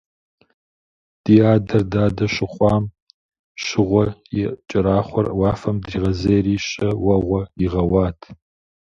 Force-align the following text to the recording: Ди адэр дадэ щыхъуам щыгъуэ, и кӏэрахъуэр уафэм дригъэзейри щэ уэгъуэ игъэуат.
Ди 1.23 1.35
адэр 1.53 1.83
дадэ 1.91 2.25
щыхъуам 2.33 2.83
щыгъуэ, 3.63 4.05
и 4.39 4.41
кӏэрахъуэр 4.69 5.27
уафэм 5.39 5.77
дригъэзейри 5.85 6.55
щэ 6.67 6.89
уэгъуэ 7.05 7.41
игъэуат. 7.65 8.19